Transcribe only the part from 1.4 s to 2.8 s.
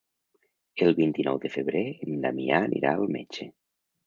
de febrer en Damià